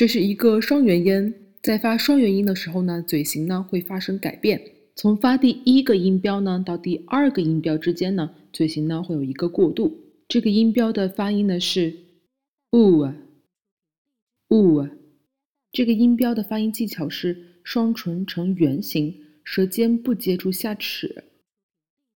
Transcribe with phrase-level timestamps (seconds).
[0.00, 4.58] 这是一个双元音，在发双元音的时候呢，嘴型呢会发生改变。
[4.96, 9.94] 从发第一个音标呢到第二个音标之间呢，嘴型呢会有一个过渡。
[10.26, 11.94] 这个音标的发音呢是
[12.70, 13.12] u，u。
[15.70, 19.14] 这个音标的发音技巧是双唇呈圆形，
[19.44, 21.24] 舌尖不接触下齿，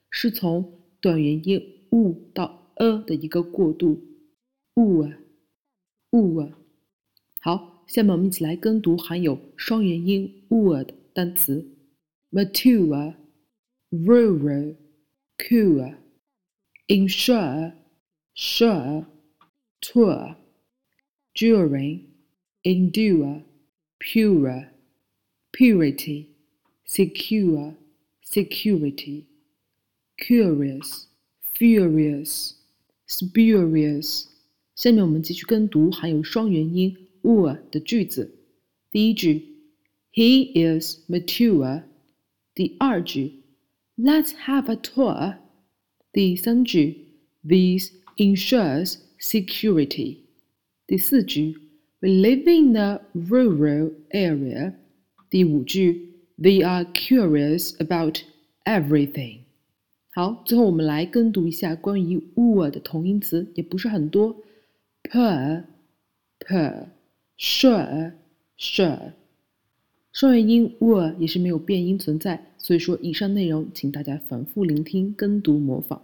[0.10, 1.62] 是从短元音
[1.92, 4.02] u 到 a 的一个过渡。
[4.76, 6.50] u，u。
[7.42, 11.66] 好，下面我们一起来跟读含有双元音 u 的单词
[12.32, 13.16] ：mature、
[13.92, 14.76] rural、
[15.38, 15.96] cool、
[16.88, 17.84] ensure。
[18.34, 19.06] sure,
[19.82, 20.36] tour,
[21.36, 22.08] during,
[22.64, 23.44] endure,
[24.00, 24.70] pure,
[25.52, 26.30] purity,
[26.86, 27.76] secure,
[28.22, 29.28] security,
[30.20, 31.08] curious,
[31.54, 32.56] furious,
[33.08, 34.28] spurious。
[34.76, 38.35] 下面我们继续跟读含有双元音 or 的句子。
[38.91, 39.43] 第一句，
[40.13, 41.83] He is mature。
[42.55, 43.43] 第二句，
[43.97, 45.37] Let's have a tour。
[46.13, 47.07] 第三句，
[47.45, 50.19] These ensures security.
[50.87, 51.55] 第四句，
[52.01, 54.75] We live in a rural area.
[55.29, 58.21] 第五句，They are curious about
[58.65, 59.41] everything.
[60.15, 64.43] 好，最后我们来跟读一下关于 "ur" 的同音词，也不是很多，
[65.05, 66.89] per、per、
[67.38, 68.14] sure、
[68.58, 69.14] sure。
[70.12, 76.02] 双元音 w e r 也是没有变音存在，所以说以上内容请大家反复聆听、跟读、模仿。